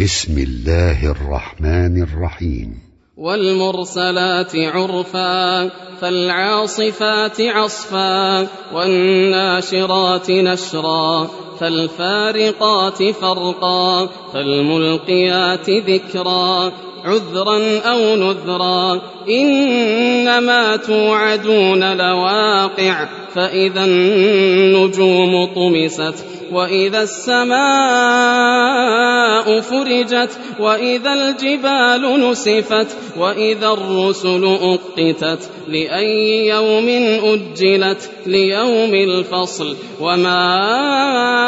[0.00, 2.68] بسم الله الرحمن الرحيم.
[3.16, 5.68] والمرسلات عرفا
[6.00, 8.40] فالعاصفات عصفا
[8.74, 11.30] والناشرات نشرا.
[11.60, 16.72] فالفارقات فرقا فالملقيات ذكرا
[17.04, 19.00] عذرا أو نذرا.
[19.28, 27.56] إنما توعدون لواقع فإذا النجوم طمست وإذا السماء
[29.60, 32.86] فرجت وإذا الجبال نسفت
[33.18, 35.50] وإذا الرسل أقتت.
[35.68, 36.88] لأي يوم
[37.24, 39.76] أجلت؟ ليوم الفصل.
[40.00, 41.45] وما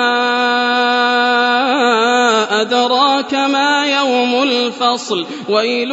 [2.61, 5.91] أدراك ما يوم الفصل ويل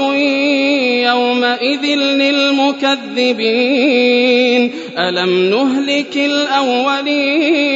[1.07, 3.35] يومئذ للمكذبين.
[4.97, 7.75] ألم نهلك الأولين؟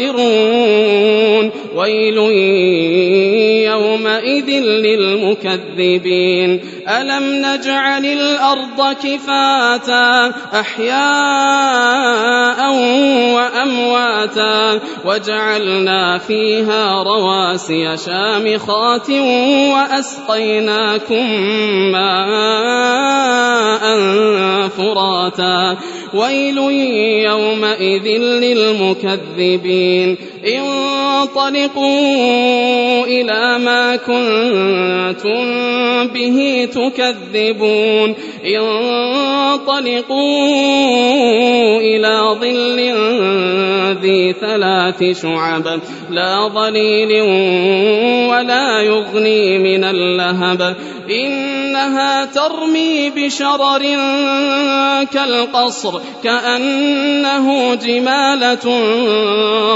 [0.01, 2.17] القادرون ويل
[3.71, 6.59] يومئذ للمكذبين.
[6.87, 11.01] ألم نجعل الأرض كفاتا أحياء
[13.35, 19.09] وأمواتا وجعلنا فيها رواسي شامخات
[19.73, 21.25] وأسقيناكم
[21.91, 23.81] ماء
[24.67, 25.77] فراتا.
[26.13, 26.57] ويل
[27.25, 30.17] يومئذ للمكذبين.
[31.19, 35.43] انطلقوا إلى ما كنتم
[36.07, 38.15] به تكذبون.
[38.45, 40.21] انطلقوا
[41.81, 42.79] إلى ظل
[44.01, 44.80] ذي ثلاث
[45.21, 45.79] شعب
[46.09, 47.21] لا ظليل
[48.31, 50.75] ولا يغني من اللهب.
[51.09, 53.81] إنها ترمي بشرر
[55.13, 58.65] كالقصر كأنه جمالة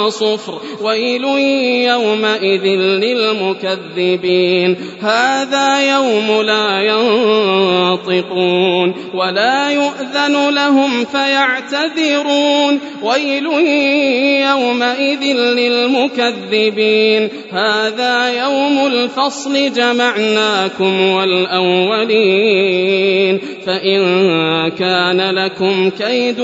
[0.09, 0.61] صفر.
[0.81, 1.23] ويل
[1.89, 2.65] يومئذ
[3.03, 8.93] للمكذبين هذا يوم لا ينطقون.
[9.13, 12.79] ولا يؤذن لهم فيعتذرون.
[13.03, 13.45] ويل
[14.49, 17.29] يومئذ للمكذبين.
[17.51, 22.75] هذا يوم الفصل جمعناكم والأولين.
[23.65, 24.01] فإن
[24.69, 26.35] كان لكم كيد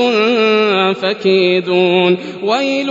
[1.02, 2.18] فكيدون.
[2.44, 2.90] ويل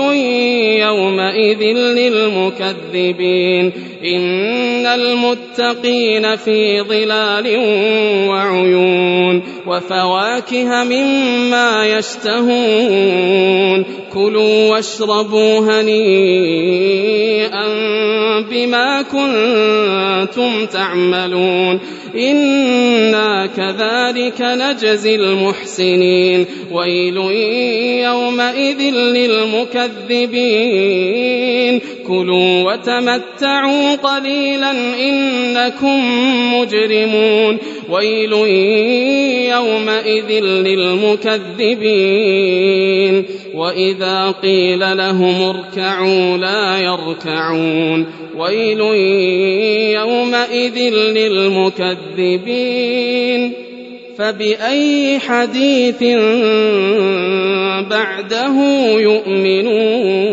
[0.81, 3.73] يومئذ للمكذبين.
[4.05, 7.57] إن المتقين في ظلال
[8.29, 9.43] وعيون.
[9.67, 13.85] وفواكه مما يشتهون.
[14.15, 17.67] كلوا واشربوا هنيئا
[18.51, 21.81] بما كنتم تعملون.
[22.17, 26.47] إنا كذلك نجزي المحسنين.
[26.73, 27.17] ويل
[28.05, 31.81] يومئذ للمكذبين.
[32.09, 36.01] كلوا وتمتعوا قليلا إنكم
[36.55, 37.59] مجرمون.
[37.91, 38.33] ويل
[39.53, 43.25] يومئذ للمكذبين.
[43.55, 44.97] وإذا قيل
[45.41, 48.07] اركعوا لا يركعون.
[48.37, 48.81] ويل
[49.95, 53.53] يومئذ للمكذبين.
[54.19, 56.03] فبأي حديث
[57.91, 58.55] بعده
[59.01, 60.30] يؤمنون؟